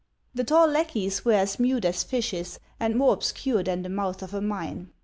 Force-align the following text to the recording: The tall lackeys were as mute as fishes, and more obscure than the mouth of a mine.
The 0.33 0.43
tall 0.43 0.65
lackeys 0.67 1.23
were 1.25 1.33
as 1.33 1.59
mute 1.59 1.85
as 1.85 2.01
fishes, 2.01 2.57
and 2.79 2.95
more 2.95 3.13
obscure 3.13 3.61
than 3.61 3.83
the 3.83 3.89
mouth 3.89 4.23
of 4.23 4.33
a 4.33 4.41
mine. 4.41 4.89